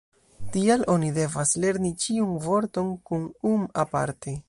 [0.55, 4.39] Tial oni devas lerni ĉiun vorton kun -um- aparte.